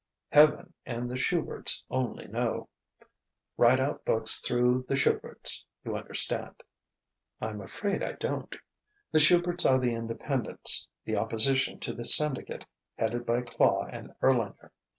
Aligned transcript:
"Heaven 0.31 0.73
and 0.83 1.07
the 1.11 1.15
Shuberts 1.15 1.83
only 1.91 2.25
know. 2.27 2.69
Rideout 3.55 4.03
books 4.03 4.39
through 4.39 4.85
the 4.87 4.95
Shuberts, 4.95 5.63
you 5.85 5.95
understand." 5.95 6.63
"I'm 7.39 7.61
afraid 7.61 8.01
I 8.01 8.13
don't." 8.13 8.55
"The 9.11 9.19
Shuberts 9.19 9.63
are 9.63 9.77
the 9.77 9.93
Independents 9.93 10.87
the 11.05 11.17
opposition 11.17 11.79
to 11.81 11.93
the 11.93 12.03
Syndicate 12.05 12.65
headed 12.97 13.27
by 13.27 13.43
Klaw 13.43 13.85
and 13.91 14.11
Erlanger. 14.23 14.71